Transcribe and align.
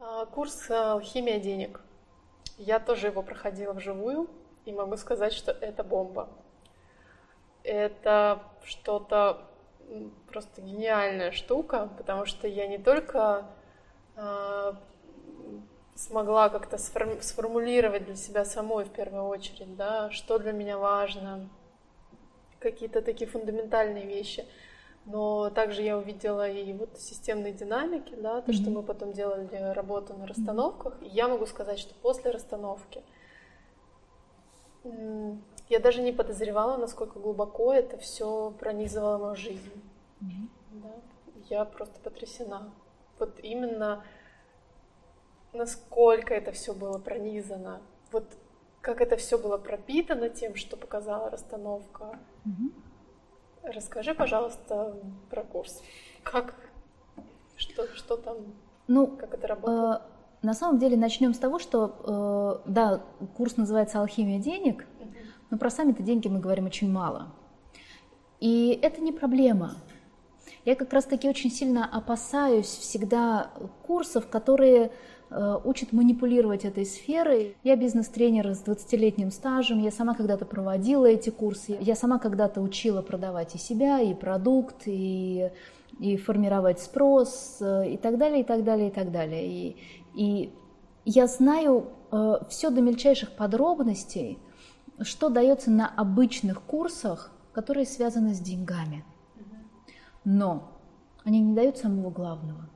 А, 0.00 0.26
курс 0.26 0.70
«Алхимия 0.70 1.40
денег». 1.40 1.80
Я 2.56 2.78
тоже 2.78 3.08
его 3.08 3.20
проходила 3.20 3.72
вживую, 3.72 4.30
и 4.64 4.72
могу 4.72 4.96
сказать, 4.96 5.32
что 5.32 5.50
это 5.50 5.82
бомба. 5.82 6.28
Это 7.64 8.40
что-то 8.62 9.42
просто 10.30 10.62
гениальная 10.62 11.32
штука, 11.32 11.90
потому 11.98 12.26
что 12.26 12.46
я 12.46 12.68
не 12.68 12.78
только 12.78 13.46
э, 14.14 14.72
смогла 15.96 16.48
как-то 16.48 16.78
сформулировать 16.78 18.04
для 18.04 18.14
себя 18.14 18.44
самой 18.44 18.84
в 18.84 18.90
первую 18.90 19.24
очередь, 19.24 19.74
да, 19.74 20.12
что 20.12 20.38
для 20.38 20.52
меня 20.52 20.78
важно, 20.78 21.48
какие-то 22.60 23.02
такие 23.02 23.28
фундаментальные 23.28 24.06
вещи. 24.06 24.46
Но 25.10 25.48
также 25.48 25.80
я 25.80 25.96
увидела 25.96 26.46
и 26.50 26.70
вот 26.74 26.98
системные 26.98 27.54
динамики, 27.54 28.14
да, 28.14 28.42
то, 28.42 28.52
mm-hmm. 28.52 28.54
что 28.54 28.70
мы 28.70 28.82
потом 28.82 29.14
делали 29.14 29.72
работу 29.72 30.12
на 30.12 30.26
расстановках. 30.26 31.00
И 31.00 31.06
я 31.06 31.28
могу 31.28 31.46
сказать, 31.46 31.78
что 31.78 31.94
после 31.94 32.30
расстановки 32.30 33.02
я 34.84 35.80
даже 35.80 36.02
не 36.02 36.12
подозревала, 36.12 36.76
насколько 36.76 37.18
глубоко 37.18 37.72
это 37.72 37.96
все 37.96 38.52
пронизывало 38.58 39.16
мою 39.16 39.36
жизнь. 39.36 39.82
Mm-hmm. 40.20 40.48
Да? 40.72 40.90
Я 41.48 41.64
просто 41.64 41.98
потрясена. 42.00 42.70
Вот 43.18 43.40
именно 43.42 44.04
насколько 45.54 46.34
это 46.34 46.52
все 46.52 46.74
было 46.74 46.98
пронизано. 46.98 47.80
Вот 48.12 48.26
как 48.82 49.00
это 49.00 49.16
все 49.16 49.38
было 49.38 49.56
пропитано 49.56 50.28
тем, 50.28 50.54
что 50.54 50.76
показала 50.76 51.30
расстановка. 51.30 52.18
Mm-hmm. 52.44 52.87
Расскажи, 53.62 54.14
пожалуйста, 54.14 54.96
про 55.30 55.42
курс. 55.42 55.82
Как, 56.22 56.54
что, 57.56 57.86
что 57.94 58.16
там, 58.16 58.36
ну, 58.86 59.06
как 59.06 59.34
это 59.34 59.46
работает? 59.46 60.00
Э, 60.00 60.46
на 60.46 60.54
самом 60.54 60.78
деле 60.78 60.96
начнем 60.96 61.34
с 61.34 61.38
того, 61.38 61.58
что, 61.58 62.62
э, 62.64 62.70
да, 62.70 63.02
курс 63.36 63.56
называется 63.56 64.00
«Алхимия 64.00 64.38
денег», 64.38 64.86
но 65.50 65.58
про 65.58 65.70
сами-то 65.70 66.02
деньги 66.02 66.28
мы 66.28 66.40
говорим 66.40 66.66
очень 66.66 66.90
мало. 66.90 67.28
И 68.40 68.78
это 68.82 69.00
не 69.00 69.12
проблема. 69.12 69.74
Я 70.68 70.74
как 70.74 70.92
раз-таки 70.92 71.26
очень 71.26 71.50
сильно 71.50 71.86
опасаюсь 71.86 72.66
всегда 72.66 73.52
курсов, 73.86 74.28
которые 74.28 74.90
э, 75.30 75.56
учат 75.64 75.94
манипулировать 75.94 76.66
этой 76.66 76.84
сферой. 76.84 77.56
Я 77.64 77.74
бизнес-тренер 77.74 78.54
с 78.54 78.64
20-летним 78.64 79.30
стажем, 79.30 79.78
я 79.82 79.90
сама 79.90 80.12
когда-то 80.14 80.44
проводила 80.44 81.06
эти 81.06 81.30
курсы, 81.30 81.78
я 81.80 81.96
сама 81.96 82.18
когда-то 82.18 82.60
учила 82.60 83.00
продавать 83.00 83.54
и 83.54 83.58
себя, 83.58 84.02
и 84.02 84.12
продукт, 84.12 84.82
и, 84.84 85.48
и 86.00 86.18
формировать 86.18 86.80
спрос, 86.80 87.56
э, 87.62 87.92
и 87.92 87.96
так 87.96 88.18
далее, 88.18 88.42
и 88.42 88.44
так 88.44 88.62
далее, 88.62 88.88
и 88.88 88.92
так 88.92 89.10
далее. 89.10 89.48
И, 89.48 89.76
и 90.16 90.52
я 91.06 91.28
знаю 91.28 91.86
э, 92.12 92.40
все 92.50 92.68
до 92.68 92.82
мельчайших 92.82 93.32
подробностей, 93.32 94.38
что 95.00 95.30
дается 95.30 95.70
на 95.70 95.88
обычных 95.88 96.60
курсах, 96.60 97.32
которые 97.54 97.86
связаны 97.86 98.34
с 98.34 98.38
деньгами 98.38 99.02
но 100.28 100.70
они 101.24 101.40
не 101.40 101.54
дают 101.54 101.78
самого 101.78 102.10
главного. 102.10 102.68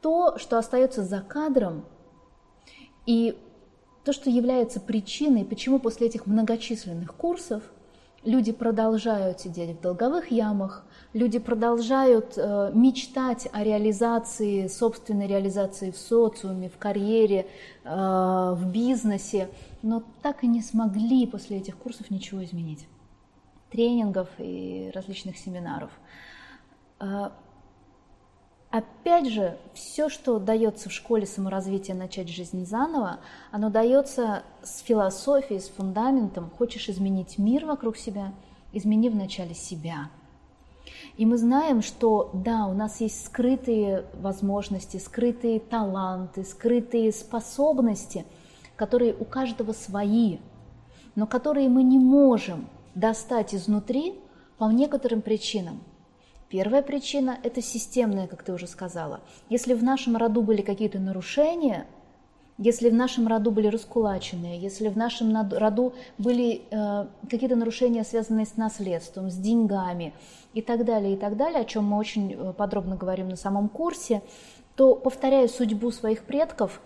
То, 0.00 0.38
что 0.38 0.58
остается 0.58 1.02
за 1.02 1.20
кадром, 1.20 1.84
и 3.04 3.36
то, 4.04 4.12
что 4.12 4.30
является 4.30 4.78
причиной, 4.78 5.44
почему 5.44 5.80
после 5.80 6.06
этих 6.06 6.26
многочисленных 6.26 7.16
курсов 7.16 7.64
люди 8.22 8.52
продолжают 8.52 9.40
сидеть 9.40 9.76
в 9.76 9.80
долговых 9.80 10.30
ямах, 10.30 10.84
люди 11.14 11.40
продолжают 11.40 12.34
э, 12.36 12.70
мечтать 12.74 13.48
о 13.52 13.64
реализации, 13.64 14.68
собственной 14.68 15.26
реализации 15.26 15.90
в 15.90 15.98
социуме, 15.98 16.68
в 16.68 16.78
карьере, 16.78 17.48
э, 17.82 17.88
в 17.88 18.70
бизнесе, 18.70 19.48
но 19.82 20.04
так 20.22 20.44
и 20.44 20.46
не 20.46 20.62
смогли 20.62 21.26
после 21.26 21.56
этих 21.56 21.76
курсов 21.76 22.08
ничего 22.08 22.44
изменить 22.44 22.86
тренингов 23.70 24.28
и 24.38 24.90
различных 24.94 25.36
семинаров. 25.36 25.90
А, 26.98 27.32
опять 28.70 29.28
же, 29.28 29.56
все, 29.74 30.08
что 30.08 30.38
дается 30.38 30.88
в 30.88 30.92
школе 30.92 31.26
саморазвития 31.26 31.94
«Начать 31.94 32.28
жизнь 32.28 32.66
заново», 32.66 33.20
оно 33.50 33.70
дается 33.70 34.42
с 34.62 34.80
философией, 34.80 35.60
с 35.60 35.68
фундаментом. 35.68 36.50
Хочешь 36.58 36.88
изменить 36.88 37.38
мир 37.38 37.66
вокруг 37.66 37.96
себя, 37.96 38.32
измени 38.72 39.08
вначале 39.08 39.54
себя. 39.54 40.10
И 41.16 41.26
мы 41.26 41.36
знаем, 41.36 41.82
что 41.82 42.30
да, 42.32 42.66
у 42.66 42.72
нас 42.72 43.00
есть 43.00 43.26
скрытые 43.26 44.04
возможности, 44.14 44.96
скрытые 44.96 45.60
таланты, 45.60 46.44
скрытые 46.44 47.12
способности, 47.12 48.24
которые 48.76 49.14
у 49.14 49.24
каждого 49.24 49.72
свои, 49.72 50.38
но 51.14 51.26
которые 51.26 51.68
мы 51.68 51.82
не 51.82 51.98
можем 51.98 52.66
достать 52.94 53.54
изнутри 53.54 54.14
по 54.58 54.70
некоторым 54.70 55.22
причинам. 55.22 55.80
Первая 56.48 56.82
причина– 56.82 57.38
это 57.44 57.62
системная, 57.62 58.26
как 58.26 58.42
ты 58.42 58.52
уже 58.52 58.66
сказала. 58.66 59.20
Если 59.48 59.72
в 59.72 59.84
нашем 59.84 60.16
роду 60.16 60.42
были 60.42 60.62
какие-то 60.62 60.98
нарушения, 60.98 61.86
если 62.58 62.90
в 62.90 62.94
нашем 62.94 63.26
роду 63.26 63.52
были 63.52 63.68
раскулаченные, 63.68 64.58
если 64.60 64.88
в 64.88 64.96
нашем 64.96 65.34
роду 65.50 65.94
были 66.18 66.62
э, 66.70 67.06
какие-то 67.30 67.56
нарушения, 67.56 68.04
связанные 68.04 68.44
с 68.44 68.56
наследством, 68.56 69.30
с 69.30 69.36
деньгами 69.36 70.12
и 70.52 70.60
так 70.60 70.84
далее, 70.84 71.14
и 71.14 71.16
так 71.16 71.36
далее, 71.36 71.60
о 71.60 71.64
чем 71.64 71.84
мы 71.84 71.96
очень 71.96 72.34
э, 72.34 72.52
подробно 72.52 72.96
говорим 72.96 73.28
на 73.28 73.36
самом 73.36 73.68
курсе, 73.70 74.20
то, 74.76 74.94
повторяя 74.94 75.48
судьбу 75.48 75.90
своих 75.90 76.24
предков, 76.24 76.82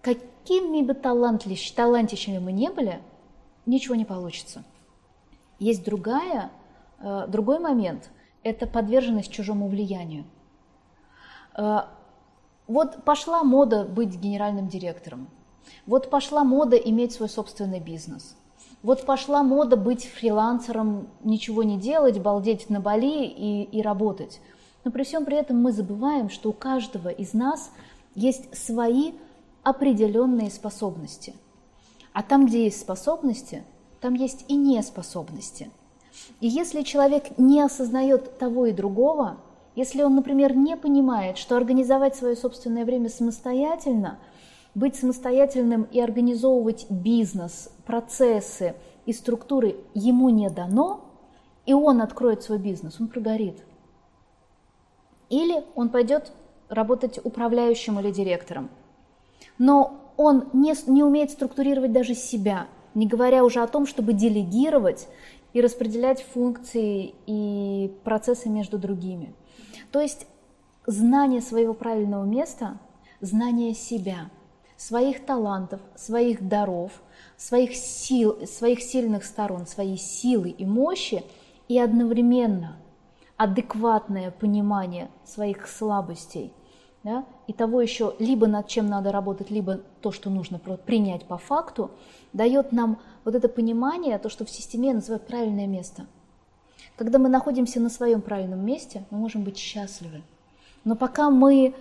какими 0.00 0.82
бы 0.82 0.94
талантищами 0.94 2.38
мы 2.38 2.52
не 2.52 2.70
были, 2.70 3.00
ничего 3.66 3.96
не 3.96 4.04
получится. 4.04 4.64
Есть 5.60 5.84
другая, 5.84 6.50
э, 6.98 7.26
другой 7.28 7.60
момент– 7.60 8.10
это 8.42 8.66
подверженность 8.66 9.30
чужому 9.30 9.68
влиянию. 9.68 10.24
Э, 11.56 11.82
вот 12.66 13.04
пошла 13.04 13.44
мода 13.44 13.84
быть 13.84 14.16
генеральным 14.16 14.68
директором. 14.68 15.28
Вот 15.86 16.10
пошла 16.10 16.44
мода 16.44 16.76
иметь 16.76 17.12
свой 17.12 17.28
собственный 17.28 17.78
бизнес. 17.78 18.36
Вот 18.82 19.04
пошла 19.04 19.42
мода 19.42 19.76
быть 19.76 20.06
фрилансером, 20.06 21.08
ничего 21.22 21.62
не 21.62 21.78
делать, 21.78 22.18
балдеть 22.18 22.70
на 22.70 22.80
Бали 22.80 23.26
и, 23.26 23.64
и 23.64 23.82
работать. 23.82 24.40
Но 24.84 24.90
при 24.90 25.02
всем 25.02 25.26
при 25.26 25.36
этом 25.36 25.60
мы 25.60 25.72
забываем, 25.72 26.30
что 26.30 26.48
у 26.48 26.52
каждого 26.54 27.10
из 27.10 27.34
нас 27.34 27.70
есть 28.14 28.56
свои 28.56 29.12
определенные 29.62 30.50
способности. 30.50 31.34
А 32.14 32.22
там, 32.22 32.46
где 32.46 32.64
есть 32.64 32.80
способности, 32.80 33.62
там 34.00 34.14
есть 34.14 34.44
и 34.48 34.56
неспособности. 34.56 35.70
И 36.40 36.48
если 36.48 36.82
человек 36.82 37.38
не 37.38 37.60
осознает 37.60 38.38
того 38.38 38.66
и 38.66 38.72
другого, 38.72 39.36
если 39.76 40.02
он, 40.02 40.14
например, 40.16 40.56
не 40.56 40.76
понимает, 40.76 41.38
что 41.38 41.56
организовать 41.56 42.16
свое 42.16 42.34
собственное 42.34 42.84
время 42.84 43.08
самостоятельно, 43.08 44.18
быть 44.74 44.96
самостоятельным 44.96 45.84
и 45.84 46.00
организовывать 46.00 46.86
бизнес, 46.90 47.70
процессы 47.86 48.74
и 49.06 49.12
структуры 49.12 49.76
ему 49.94 50.28
не 50.30 50.48
дано, 50.50 51.04
и 51.66 51.74
он 51.74 52.00
откроет 52.00 52.42
свой 52.42 52.58
бизнес, 52.58 53.00
он 53.00 53.08
прогорит. 53.08 53.62
Или 55.28 55.64
он 55.74 55.90
пойдет 55.90 56.32
работать 56.68 57.20
управляющим 57.22 58.00
или 58.00 58.10
директором. 58.10 58.70
Но 59.58 59.98
он 60.16 60.48
не, 60.52 60.74
не 60.90 61.02
умеет 61.02 61.30
структурировать 61.30 61.92
даже 61.92 62.14
себя– 62.14 62.66
не 62.94 63.06
говоря 63.06 63.44
уже 63.44 63.60
о 63.60 63.66
том, 63.66 63.86
чтобы 63.86 64.12
делегировать 64.12 65.08
и 65.52 65.60
распределять 65.60 66.22
функции 66.22 67.14
и 67.26 67.92
процессы 68.04 68.48
между 68.48 68.78
другими. 68.78 69.34
То 69.90 70.00
есть 70.00 70.26
знание 70.86 71.40
своего 71.40 71.74
правильного 71.74 72.24
места, 72.24 72.78
знание 73.20 73.74
себя, 73.74 74.30
своих 74.76 75.24
талантов, 75.24 75.80
своих 75.96 76.46
даров, 76.46 76.92
своих 77.36 77.74
сил, 77.74 78.46
своих 78.46 78.80
сильных 78.80 79.24
сторон, 79.24 79.66
своей 79.66 79.98
силы 79.98 80.50
и 80.50 80.64
мощи 80.64 81.22
и 81.68 81.78
одновременно 81.78 82.76
адекватное 83.36 84.30
понимание 84.30 85.10
своих 85.24 85.66
слабостей 85.66 86.52
да, 87.02 87.24
и 87.46 87.52
того 87.52 87.80
еще, 87.80 88.14
либо 88.18 88.46
над 88.46 88.68
чем 88.68 88.86
надо 88.86 89.12
работать, 89.12 89.50
либо 89.50 89.80
то, 90.00 90.12
что 90.12 90.30
нужно 90.30 90.58
принять 90.58 91.24
по 91.24 91.38
факту, 91.38 91.90
дает 92.32 92.72
нам 92.72 92.98
вот 93.24 93.34
это 93.34 93.48
понимание, 93.48 94.18
то, 94.18 94.28
что 94.28 94.44
в 94.44 94.50
системе 94.50 94.94
называют 94.94 95.26
правильное 95.26 95.66
место. 95.66 96.06
Когда 96.96 97.18
мы 97.18 97.28
находимся 97.28 97.80
на 97.80 97.88
своем 97.88 98.20
правильном 98.20 98.64
месте, 98.64 99.04
мы 99.10 99.18
можем 99.18 99.42
быть 99.42 99.56
счастливы. 99.56 100.22
Но 100.84 100.96
пока 100.96 101.30
мы 101.30 101.74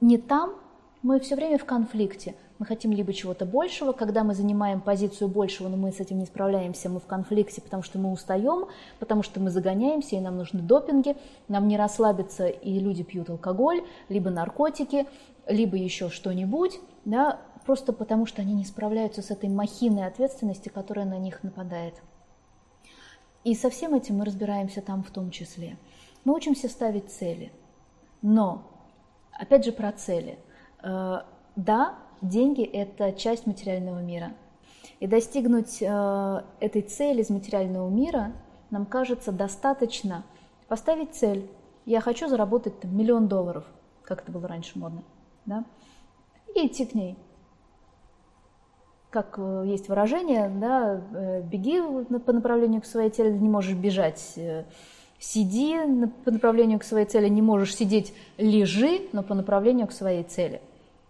не 0.00 0.16
там, 0.16 0.54
мы 1.02 1.20
все 1.20 1.36
время 1.36 1.58
в 1.58 1.64
конфликте– 1.64 2.34
мы 2.58 2.66
хотим 2.66 2.92
либо 2.92 3.12
чего-то 3.12 3.46
большего, 3.46 3.92
когда 3.92 4.24
мы 4.24 4.34
занимаем 4.34 4.80
позицию 4.80 5.28
большего, 5.28 5.68
но 5.68 5.76
мы 5.76 5.92
с 5.92 6.00
этим 6.00 6.18
не 6.18 6.26
справляемся, 6.26 6.88
мы 6.88 6.98
в 6.98 7.06
конфликте, 7.06 7.60
потому 7.60 7.82
что 7.82 7.98
мы 7.98 8.10
устаем, 8.10 8.66
потому 8.98 9.22
что 9.22 9.40
мы 9.40 9.50
загоняемся, 9.50 10.16
и 10.16 10.20
нам 10.20 10.36
нужны 10.36 10.60
допинги, 10.60 11.16
нам 11.46 11.68
не 11.68 11.76
расслабиться, 11.76 12.48
и 12.48 12.78
люди 12.80 13.02
пьют 13.04 13.30
алкоголь, 13.30 13.84
либо 14.08 14.30
наркотики, 14.30 15.06
либо 15.46 15.76
еще 15.76 16.10
что-нибудь, 16.10 16.80
да, 17.04 17.40
просто 17.64 17.92
потому 17.92 18.26
что 18.26 18.42
они 18.42 18.54
не 18.54 18.64
справляются 18.64 19.22
с 19.22 19.30
этой 19.30 19.48
махиной 19.48 20.06
ответственности, 20.06 20.68
которая 20.68 21.06
на 21.06 21.18
них 21.18 21.42
нападает. 21.42 21.94
И 23.44 23.54
со 23.54 23.70
всем 23.70 23.94
этим 23.94 24.16
мы 24.16 24.24
разбираемся 24.24 24.82
там 24.82 25.02
в 25.02 25.10
том 25.10 25.30
числе. 25.30 25.78
Мы 26.24 26.34
учимся 26.34 26.68
ставить 26.68 27.10
цели. 27.10 27.52
Но, 28.20 28.62
опять 29.32 29.64
же, 29.64 29.72
про 29.72 29.92
цели. 29.92 30.38
Э, 30.82 31.20
да, 31.56 31.94
деньги– 32.22 32.62
это 32.64 33.12
часть 33.12 33.46
материального 33.46 34.00
мира. 34.00 34.32
И 35.00 35.06
достигнуть 35.06 35.78
э, 35.80 36.42
этой 36.60 36.82
цели 36.82 37.22
из 37.22 37.30
материального 37.30 37.88
мира 37.88 38.32
нам 38.70 38.86
кажется 38.86 39.32
достаточно 39.32 40.24
поставить 40.66 41.14
цель. 41.14 41.48
Я 41.86 42.00
хочу 42.00 42.28
заработать 42.28 42.80
там, 42.80 42.96
миллион 42.96 43.28
долларов, 43.28 43.64
как 44.02 44.22
это 44.22 44.32
было 44.32 44.48
раньше 44.48 44.78
модно, 44.78 45.02
да? 45.46 45.64
и 46.54 46.66
идти 46.66 46.84
к 46.84 46.94
ней. 46.94 47.16
Как 49.10 49.38
э, 49.38 49.64
есть 49.66 49.88
выражение, 49.88 50.48
да, 50.48 50.96
беги 51.42 51.80
по 52.18 52.32
направлению 52.32 52.82
к 52.82 52.86
своей 52.86 53.10
цели, 53.10 53.30
не 53.30 53.48
можешь 53.48 53.74
бежать 53.74 54.38
Сиди 55.20 55.76
по 56.24 56.30
направлению 56.30 56.78
к 56.78 56.84
своей 56.84 57.06
цели, 57.06 57.28
не 57.28 57.42
можешь 57.42 57.74
сидеть, 57.74 58.14
лежи, 58.36 59.08
но 59.12 59.24
по 59.24 59.34
направлению 59.34 59.88
к 59.88 59.92
своей 59.92 60.22
цели. 60.22 60.62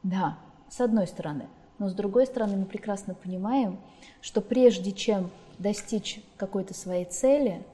Да, 0.02 0.38
с 0.70 0.80
одной 0.80 1.06
стороны. 1.06 1.48
Но 1.78 1.88
с 1.88 1.94
другой 1.94 2.26
стороны 2.26 2.56
мы 2.56 2.66
прекрасно 2.66 3.14
понимаем, 3.14 3.78
что 4.20 4.40
прежде 4.40 4.92
чем 4.92 5.30
достичь 5.58 6.20
какой-то 6.36 6.74
своей 6.74 7.04
цели, 7.04 7.64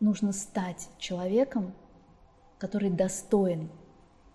нужно 0.00 0.32
стать 0.32 0.88
человеком, 0.98 1.72
который 2.58 2.90
достоин 2.90 3.70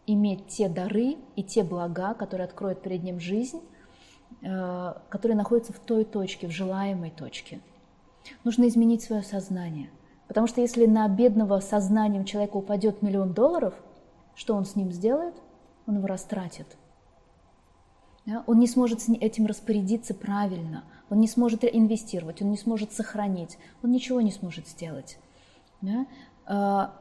иметь 0.08 0.48
те 0.48 0.70
дары 0.70 1.18
и 1.36 1.44
те 1.44 1.64
блага, 1.64 2.14
которые 2.14 2.46
откроют 2.46 2.82
перед 2.82 3.04
ним 3.04 3.20
жизнь, 3.20 3.62
э, 4.42 4.94
которые 5.10 5.38
находятся 5.38 5.74
в 5.74 5.80
той 5.80 6.06
точке, 6.06 6.48
в 6.48 6.52
желаемой 6.52 7.12
точке. 7.12 7.60
Нужно 8.44 8.68
изменить 8.68 9.04
свое 9.04 9.22
сознание. 9.22 9.90
Потому 10.28 10.48
что 10.48 10.62
если 10.62 10.86
на 10.86 11.08
бедного 11.08 11.60
сознанием 11.60 12.26
человека 12.26 12.58
упадет 12.58 13.02
миллион 13.02 13.34
долларов, 13.34 13.74
что 14.36 14.56
он 14.56 14.66
с 14.66 14.76
ним 14.76 14.92
сделает? 14.92 15.36
Он 15.86 15.98
его 15.98 16.08
растратит. 16.08 16.68
Он 18.46 18.60
не 18.60 18.68
сможет 18.68 19.08
этим 19.08 19.46
распорядиться 19.46 20.14
правильно, 20.14 20.84
он 21.10 21.20
не 21.20 21.28
сможет 21.28 21.64
инвестировать, 21.64 22.42
он 22.42 22.52
не 22.52 22.58
сможет 22.58 22.92
сохранить, 22.92 23.58
он 23.84 23.92
ничего 23.92 24.20
не 24.22 24.32
сможет 24.32 24.68
сделать. 24.68 25.18
А, 26.46 26.94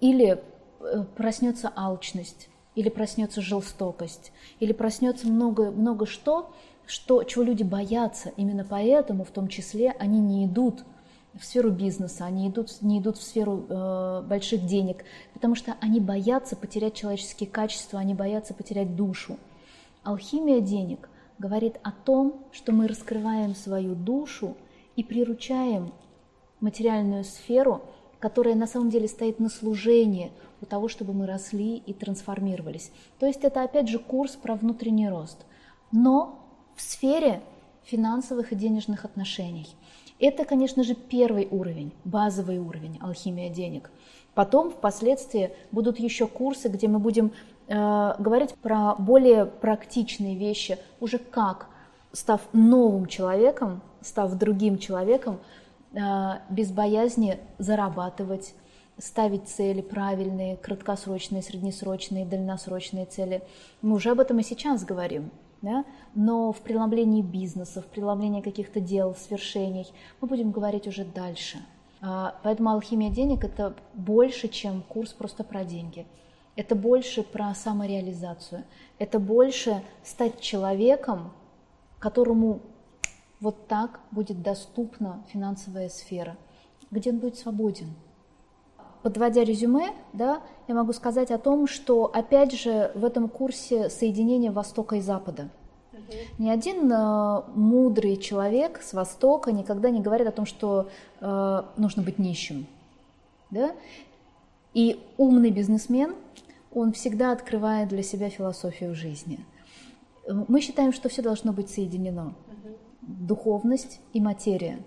или 0.00 0.42
э, 0.80 1.04
проснется 1.16 1.72
алчность, 1.74 2.48
или 2.74 2.88
проснется 2.88 3.40
жестокость, 3.40 4.32
или 4.60 4.72
проснется 4.72 5.26
много, 5.26 5.70
много 5.70 6.06
что, 6.06 6.50
что, 6.86 7.24
чего 7.24 7.42
люди 7.42 7.62
боятся. 7.62 8.30
Именно 8.36 8.64
поэтому, 8.68 9.24
в 9.24 9.30
том 9.30 9.48
числе, 9.48 9.90
они 9.98 10.20
не 10.20 10.46
идут 10.46 10.84
в 11.34 11.44
сферу 11.44 11.70
бизнеса, 11.70 12.24
они 12.24 12.48
идут, 12.48 12.80
не 12.80 13.00
идут 13.00 13.18
в 13.18 13.22
сферу 13.22 13.66
э, 13.68 14.22
больших 14.26 14.66
денег, 14.66 15.04
потому 15.34 15.54
что 15.54 15.76
они 15.80 16.00
боятся 16.00 16.56
потерять 16.56 16.94
человеческие 16.94 17.48
качества, 17.48 17.98
они 17.98 18.14
боятся 18.14 18.54
потерять 18.54 18.96
душу. 18.96 19.38
Алхимия 20.02 20.60
денег 20.60 21.08
говорит 21.38 21.78
о 21.82 21.92
том, 21.92 22.46
что 22.52 22.72
мы 22.72 22.88
раскрываем 22.88 23.54
свою 23.54 23.94
душу 23.94 24.56
и 24.96 25.04
приручаем 25.04 25.92
материальную 26.60 27.24
сферу, 27.24 27.82
которая 28.18 28.54
на 28.54 28.66
самом 28.66 28.90
деле 28.90 29.06
стоит 29.06 29.38
на 29.38 29.48
служении 29.48 30.32
для 30.60 30.68
того, 30.68 30.88
чтобы 30.88 31.12
мы 31.12 31.26
росли 31.26 31.76
и 31.76 31.92
трансформировались. 31.92 32.90
То 33.18 33.26
есть 33.26 33.44
это 33.44 33.62
опять 33.62 33.88
же 33.88 33.98
курс 33.98 34.32
про 34.32 34.54
внутренний 34.54 35.08
рост, 35.08 35.44
но 35.92 36.40
в 36.74 36.82
сфере 36.82 37.42
финансовых 37.84 38.52
и 38.52 38.56
денежных 38.56 39.04
отношений. 39.04 39.68
Это, 40.20 40.44
конечно 40.44 40.82
же, 40.82 40.94
первый 40.94 41.46
уровень, 41.50 41.92
базовый 42.04 42.58
уровень 42.58 42.98
алхимия 43.00 43.50
денег. 43.50 43.90
Потом, 44.34 44.70
впоследствии, 44.70 45.52
будут 45.70 45.98
еще 45.98 46.26
курсы, 46.26 46.68
где 46.68 46.88
мы 46.88 46.98
будем 46.98 47.32
э, 47.68 48.14
говорить 48.18 48.54
про 48.54 48.94
более 48.96 49.46
практичные 49.46 50.36
вещи, 50.36 50.78
уже 51.00 51.18
как, 51.18 51.68
став 52.12 52.40
новым 52.52 53.06
человеком, 53.06 53.82
став 54.00 54.34
другим 54.34 54.78
человеком, 54.78 55.38
э, 55.92 55.98
без 56.50 56.72
боязни 56.72 57.38
зарабатывать, 57.58 58.54
ставить 58.98 59.48
цели 59.48 59.80
правильные, 59.80 60.56
краткосрочные, 60.56 61.42
среднесрочные, 61.42 62.26
дальносрочные 62.26 63.06
цели. 63.06 63.42
Мы 63.82 63.94
уже 63.94 64.10
об 64.10 64.20
этом 64.20 64.40
и 64.40 64.42
сейчас 64.42 64.84
говорим 64.84 65.30
да? 65.62 65.84
но 66.14 66.52
в 66.52 66.60
преломлении 66.60 67.22
бизнеса, 67.22 67.82
в 67.82 67.86
преломлении 67.86 68.40
каких-то 68.40 68.80
дел, 68.80 69.14
свершений 69.14 69.86
мы 70.20 70.28
будем 70.28 70.50
говорить 70.50 70.86
уже 70.86 71.04
дальше. 71.04 71.58
А, 72.00 72.36
поэтому 72.42 72.70
алхимия 72.70 73.10
денег– 73.10 73.44
это 73.44 73.74
больше, 73.94 74.48
чем 74.48 74.82
курс 74.82 75.12
просто 75.12 75.44
про 75.44 75.64
деньги. 75.64 76.06
Это 76.58 76.74
больше 76.74 77.22
про 77.22 77.54
самореализацию. 77.54 78.64
Это 78.98 79.20
больше 79.20 79.80
стать 80.02 80.40
человеком, 80.40 81.30
которому 82.00 82.58
вот 83.40 83.68
так 83.68 84.00
будет 84.10 84.42
доступна 84.42 85.22
финансовая 85.28 85.88
сфера, 85.88 86.36
где 86.90 87.10
он 87.10 87.18
будет 87.18 87.38
свободен. 87.38 87.94
Подводя 89.04 89.44
резюме, 89.44 89.92
да, 90.12 90.42
я 90.66 90.74
могу 90.74 90.92
сказать 90.92 91.30
о 91.30 91.38
том, 91.38 91.68
что 91.68 92.06
опять 92.12 92.52
же 92.52 92.90
в 92.96 93.04
этом 93.04 93.28
курсе 93.28 93.88
соединение 93.88 94.50
Востока 94.50 94.96
и 94.96 95.00
Запада. 95.00 95.50
Ни 96.38 96.50
один 96.50 96.90
э, 96.90 97.42
мудрый 97.54 98.16
человек 98.16 98.82
с 98.82 98.94
Востока 98.94 99.52
никогда 99.52 99.90
не 99.90 100.00
говорит 100.00 100.26
о 100.26 100.32
том, 100.32 100.44
что 100.44 100.88
э, 101.20 101.62
нужно 101.76 102.02
быть 102.02 102.18
нищим. 102.18 102.66
Да? 103.52 103.76
И 104.74 105.00
умный 105.18 105.50
бизнесмен, 105.50 106.16
он 106.72 106.92
всегда 106.92 107.32
открывает 107.32 107.88
для 107.88 108.02
себя 108.02 108.30
философию 108.30 108.94
жизни. 108.94 109.44
Мы 110.28 110.60
считаем, 110.60 110.92
что 110.92 111.08
все 111.08 111.22
должно 111.22 111.52
быть 111.52 111.70
соединено. 111.70 112.34
Духовность 113.00 114.00
и 114.12 114.20
материя. 114.20 114.78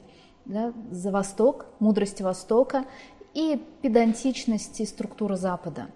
Да? 0.46 0.74
За 0.92 1.12
Восток, 1.12 1.66
мудрость 1.80 2.22
Востока 2.22 2.86
и 3.34 3.62
педантичность 3.82 4.80
и 4.80 4.86
структура 4.86 5.36
Запада. 5.36 5.88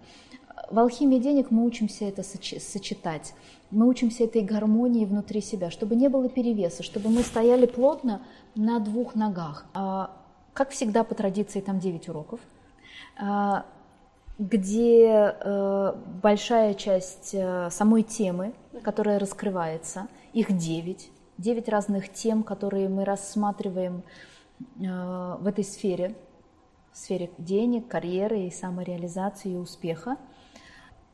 В 0.71 0.79
алхимии 0.79 1.19
денег 1.19 1.51
мы 1.51 1.63
учимся 1.65 2.05
это 2.05 2.23
сочетать. 2.23 3.33
Мы 3.69 3.87
учимся 3.87 4.23
этой 4.23 4.41
гармонии 4.41 5.05
внутри 5.05 5.41
себя, 5.41 5.69
чтобы 5.69 5.95
не 5.95 6.07
было 6.07 6.29
перевеса, 6.29 6.81
чтобы 6.81 7.09
мы 7.09 7.21
стояли 7.21 7.65
плотно 7.65 8.21
на 8.55 8.79
двух 8.79 9.15
ногах. 9.15 9.65
А, 9.73 10.11
как 10.53 10.71
всегда, 10.71 11.03
по 11.03 11.13
традиции, 11.13 11.61
там 11.61 11.79
9 11.79 12.09
уроков, 12.09 12.39
а, 13.17 13.65
где 14.37 15.33
э, 15.39 15.93
большая 16.21 16.73
часть 16.73 17.33
э, 17.33 17.69
самой 17.71 18.03
темы, 18.03 18.53
которая 18.83 19.17
раскрывается, 19.17 20.07
их 20.33 20.55
9, 20.55 21.09
9 21.37 21.69
разных 21.69 22.11
тем, 22.11 22.43
которые 22.43 22.89
мы 22.89 23.05
рассматриваем 23.05 24.03
э, 24.59 25.35
в 25.39 25.47
этой 25.47 25.63
сфере, 25.63 26.15
в 26.91 26.97
сфере 26.97 27.31
денег, 27.37 27.87
карьеры 27.87 28.41
и 28.41 28.51
самореализации 28.51 29.53
и 29.53 29.57
успеха. 29.57 30.17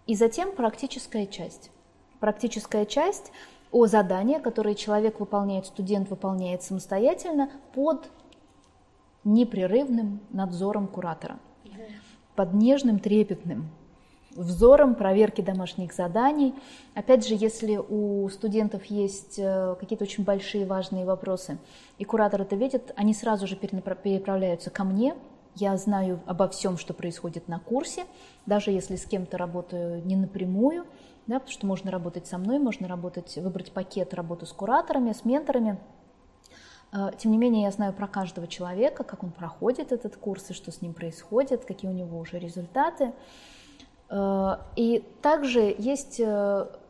И 0.07 0.15
затем 0.15 0.55
практическая 0.55 1.27
часть. 1.27 1.69
Практическая 2.19 2.85
часть 2.85 3.31
о 3.71 3.85
задании, 3.85 4.39
которое 4.39 4.75
человек 4.75 5.19
выполняет, 5.19 5.67
студент 5.67 6.09
выполняет 6.09 6.63
самостоятельно 6.63 7.51
под 7.73 8.09
непрерывным 9.23 10.19
надзором 10.31 10.87
куратора, 10.87 11.39
под 12.41 12.53
нежным, 12.53 12.97
трепетным 12.97 13.69
взором 14.31 14.95
проверки 14.95 15.41
домашних 15.41 15.93
заданий. 15.93 16.55
Опять 16.95 17.27
же, 17.27 17.35
если 17.35 17.77
у 17.77 18.27
студентов 18.29 18.83
есть 18.85 19.37
э, 19.37 19.75
какие-то 19.79 20.05
очень 20.05 20.23
большие 20.23 20.65
важные 20.65 21.05
вопросы, 21.05 21.59
и 21.99 22.03
куратор 22.03 22.41
это 22.41 22.55
видит, 22.55 22.93
они 22.95 23.13
сразу 23.13 23.45
же 23.45 23.55
переправляются 23.55 24.71
ко 24.71 24.83
мне, 24.83 25.13
я 25.53 25.77
знаю 25.77 26.19
обо 26.25 26.47
всем, 26.47 26.79
что 26.79 26.95
происходит 26.95 27.47
на 27.47 27.59
курсе, 27.59 28.05
даже 28.47 28.71
если 28.71 28.95
с 28.95 29.05
кем-то 29.05 29.37
работаю 29.37 30.03
не 30.03 30.15
напрямую, 30.15 30.87
да, 31.27 31.35
потому 31.35 31.51
что 31.51 31.67
можно 31.67 31.91
работать 31.91 32.25
со 32.25 32.39
мной, 32.39 32.57
можно 32.57 32.87
работать, 32.87 33.37
выбрать 33.37 33.71
пакет 33.71 34.15
работы 34.15 34.47
с 34.47 34.51
кураторами, 34.51 35.13
с 35.13 35.25
менторами. 35.25 35.77
А, 36.91 37.11
тем 37.11 37.31
не 37.31 37.37
менее, 37.37 37.63
я 37.63 37.71
знаю 37.71 37.93
про 37.93 38.07
каждого 38.07 38.47
человека, 38.47 39.03
как 39.03 39.23
он 39.23 39.31
проходит 39.31 39.91
этот 39.91 40.17
курс 40.17 40.49
и 40.49 40.53
что 40.53 40.71
с 40.71 40.81
ним 40.81 40.93
происходит, 40.93 41.65
какие 41.65 41.89
у 41.89 41.93
него 41.93 42.19
уже 42.19 42.37
результаты. 42.37 43.13
А, 44.09 44.67
и 44.75 45.03
также 45.21 45.73
есть 45.77 46.19
э, 46.19 46.25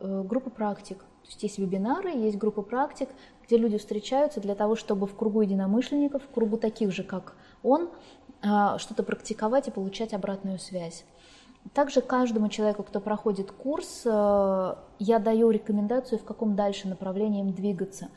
э, 0.00 0.22
группа 0.24 0.50
практик, 0.50 0.98
то 0.98 1.28
есть 1.28 1.42
есть 1.44 1.58
вебинары, 1.58 2.10
есть 2.10 2.36
группа 2.36 2.62
практик, 2.62 3.08
где 3.46 3.56
люди 3.56 3.78
встречаются 3.78 4.40
для 4.40 4.56
того, 4.56 4.74
чтобы 4.74 5.06
в 5.06 5.14
кругу 5.14 5.42
единомышленников, 5.42 6.22
в 6.24 6.30
кругу 6.30 6.56
таких 6.56 6.90
же, 6.90 7.04
как 7.04 7.36
он, 7.62 7.90
а, 8.42 8.78
что-то 8.78 9.04
практиковать 9.04 9.68
и 9.68 9.70
получать 9.70 10.14
обратную 10.14 10.58
связь. 10.58 11.04
Также 11.74 12.02
каждому 12.02 12.48
человеку, 12.48 12.82
кто 12.82 13.00
проходит 13.00 13.50
курс, 13.50 14.02
э, 14.04 14.74
я 14.98 15.18
даю 15.18 15.50
рекомендацию, 15.50 16.18
в 16.18 16.24
каком 16.24 16.54
дальше 16.54 16.88
направлении 16.88 17.40
им 17.40 17.52
двигаться. 17.52 18.08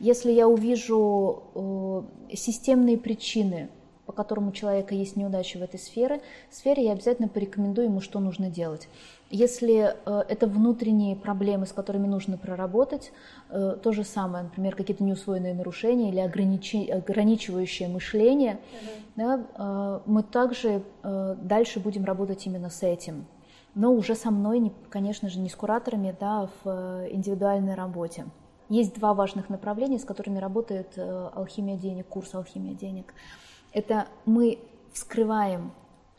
Если 0.00 0.32
я 0.32 0.48
увижу 0.48 1.44
э, 1.54 2.34
системные 2.34 2.98
причины, 2.98 3.68
по 4.06 4.12
которым 4.12 4.48
у 4.48 4.52
человека 4.52 4.94
есть 4.94 5.16
неудачи 5.16 5.56
в 5.56 5.62
этой 5.62 5.78
сфере, 5.78 6.22
сфере 6.50 6.84
я 6.84 6.92
обязательно 6.92 7.28
порекомендую 7.28 7.86
ему, 7.88 8.00
что 8.00 8.20
нужно 8.20 8.50
делать. 8.50 8.88
Если 9.36 9.92
э, 9.92 10.24
это 10.28 10.46
внутренние 10.46 11.16
проблемы, 11.16 11.66
с 11.66 11.72
которыми 11.72 12.06
нужно 12.06 12.38
проработать, 12.38 13.12
э, 13.50 13.76
то 13.82 13.90
же 13.90 14.04
самое, 14.04 14.44
например, 14.44 14.76
какие-то 14.76 15.02
неусвоенные 15.02 15.54
нарушения 15.54 16.10
или 16.10 16.20
ограничи, 16.20 16.88
ограничивающее 16.88 17.88
мышление, 17.88 18.52
mm-hmm. 18.52 19.02
да, 19.16 19.44
э, 19.56 20.00
мы 20.06 20.22
также 20.22 20.82
дальше 21.02 21.80
будем 21.80 22.04
работать 22.04 22.46
именно 22.46 22.70
с 22.70 22.84
этим. 22.84 23.26
Но 23.74 23.92
уже 23.92 24.14
со 24.14 24.30
мной, 24.30 24.60
не, 24.60 24.72
конечно 24.88 25.28
же, 25.28 25.40
не 25.40 25.48
с 25.48 25.56
кураторами, 25.56 26.14
да, 26.20 26.48
в 26.62 26.68
э, 26.68 27.08
индивидуальной 27.10 27.74
работе. 27.74 28.26
Есть 28.68 28.94
два 28.94 29.14
важных 29.14 29.48
направления, 29.48 29.98
с 29.98 30.04
которыми 30.04 30.38
работает 30.38 30.96
алхимия 30.96 31.76
денег, 31.76 32.06
курс 32.06 32.36
алхимия 32.36 32.74
денег. 32.74 33.12
Это 33.72 34.06
мы 34.26 34.60
вскрываем 34.92 35.72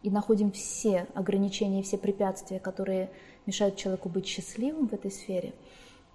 и 0.05 0.12
находим 0.12 0.51
все 0.51 1.07
ограничения, 1.15 1.81
все 1.81 1.97
препятствия, 1.97 2.59
которые 2.59 3.09
мешают 3.47 3.75
человеку 3.75 4.07
быть 4.07 4.27
счастливым 4.27 4.88
в 4.88 4.93
этой 4.93 5.09
сфере, 5.09 5.53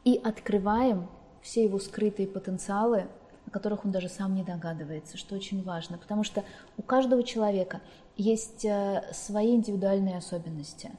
и 0.04 0.20
открываем 0.22 1.08
все 1.42 1.64
его 1.64 1.80
скрытые 1.80 2.28
потенциалы, 2.28 3.08
о 3.46 3.50
которых 3.50 3.84
он 3.84 3.90
даже 3.90 4.08
сам 4.08 4.36
не 4.36 4.44
догадывается, 4.44 5.16
что 5.16 5.34
очень 5.34 5.64
важно, 5.64 5.98
потому 5.98 6.22
что 6.22 6.44
у 6.76 6.82
каждого 6.82 7.24
человека 7.24 7.80
есть 8.16 8.64
э, 8.64 9.02
свои 9.12 9.56
индивидуальные 9.56 10.18
особенности. 10.18 10.92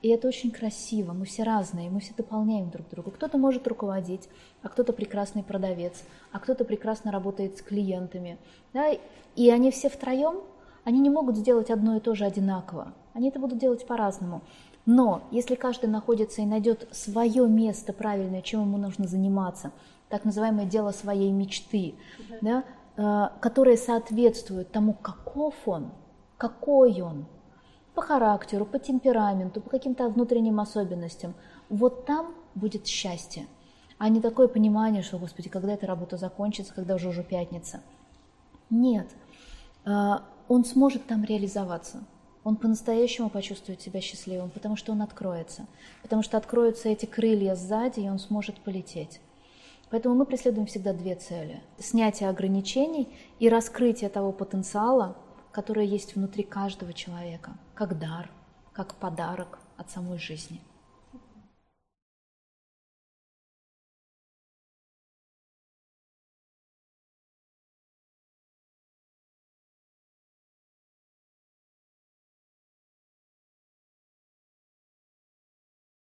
И 0.00 0.08
это 0.08 0.26
очень 0.26 0.50
красиво, 0.50 1.12
мы 1.12 1.26
все 1.26 1.42
разные, 1.42 1.90
мы 1.90 2.00
все 2.00 2.14
дополняем 2.16 2.70
друг 2.70 2.88
друга. 2.88 3.10
Кто-то 3.10 3.36
может 3.36 3.68
руководить, 3.68 4.26
а 4.62 4.70
кто-то 4.70 4.94
прекрасный 4.94 5.42
продавец, 5.42 6.02
а 6.32 6.38
кто-то 6.38 6.64
прекрасно 6.64 7.12
работает 7.12 7.58
с 7.58 7.62
клиентами. 7.62 8.38
Да? 8.72 8.90
И 9.36 9.50
они 9.50 9.70
все 9.70 9.90
втроем 9.90 10.40
они 10.88 11.00
не 11.00 11.10
могут 11.10 11.36
сделать 11.36 11.70
одно 11.70 11.96
и 11.96 12.00
то 12.00 12.14
же 12.14 12.24
одинаково. 12.24 12.94
Они 13.12 13.28
это 13.28 13.38
будут 13.38 13.58
делать 13.58 13.86
по-разному. 13.86 14.40
Но 14.86 15.20
если 15.30 15.54
каждый 15.54 15.90
находится 15.90 16.40
и 16.40 16.46
найдет 16.46 16.88
свое 16.92 17.46
место 17.46 17.92
правильное, 17.92 18.40
чем 18.40 18.62
ему 18.62 18.78
нужно 18.78 19.06
заниматься, 19.06 19.70
так 20.08 20.24
называемое 20.24 20.64
дело 20.64 20.92
своей 20.92 21.30
мечты, 21.30 21.94
да, 22.40 22.64
э, 22.96 23.28
которое 23.40 23.76
соответствует 23.76 24.72
тому, 24.72 24.94
каков 24.94 25.54
он, 25.66 25.90
какой 26.38 27.02
он, 27.02 27.26
по 27.94 28.00
характеру, 28.00 28.64
по 28.64 28.78
темпераменту, 28.78 29.60
по 29.60 29.68
каким-то 29.68 30.08
внутренним 30.08 30.58
особенностям, 30.58 31.34
вот 31.68 32.06
там 32.06 32.34
будет 32.54 32.86
счастье, 32.86 33.46
а 33.98 34.08
не 34.08 34.22
такое 34.22 34.48
понимание, 34.48 35.02
что, 35.02 35.18
Господи, 35.18 35.50
когда 35.50 35.74
эта 35.74 35.86
работа 35.86 36.16
закончится, 36.16 36.72
когда 36.72 36.94
уже 36.94 37.10
уже 37.10 37.22
пятница. 37.22 37.82
Нет, 38.70 39.08
э, 39.84 40.14
он 40.48 40.64
сможет 40.64 41.06
там 41.06 41.24
реализоваться. 41.24 42.02
Он 42.42 42.56
по-настоящему 42.56 43.28
почувствует 43.28 43.82
себя 43.82 44.00
счастливым, 44.00 44.50
потому 44.50 44.76
что 44.76 44.92
он 44.92 45.02
откроется. 45.02 45.66
Потому 46.02 46.22
что 46.22 46.38
откроются 46.38 46.88
эти 46.88 47.04
крылья 47.04 47.54
сзади, 47.54 48.00
и 48.00 48.08
он 48.08 48.18
сможет 48.18 48.58
полететь. 48.60 49.20
Поэтому 49.90 50.14
мы 50.14 50.24
преследуем 50.24 50.66
всегда 50.66 50.92
две 50.92 51.14
цели. 51.14 51.62
Снятие 51.78 52.28
ограничений 52.28 53.08
и 53.38 53.48
раскрытие 53.48 54.10
того 54.10 54.32
потенциала, 54.32 55.16
который 55.52 55.86
есть 55.86 56.14
внутри 56.14 56.42
каждого 56.42 56.92
человека, 56.92 57.52
как 57.74 57.98
дар, 57.98 58.30
как 58.72 58.94
подарок 58.94 59.58
от 59.76 59.90
самой 59.90 60.18
жизни. 60.18 60.60